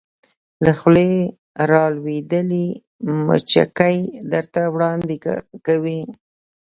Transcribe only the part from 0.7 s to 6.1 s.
خولې را لویدلې مچکې درته وړاندې کوې